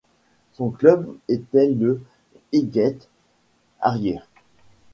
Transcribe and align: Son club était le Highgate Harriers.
Son 0.53 0.71
club 0.71 1.15
était 1.27 1.69
le 1.75 2.01
Highgate 2.51 3.07
Harriers. 3.79 4.23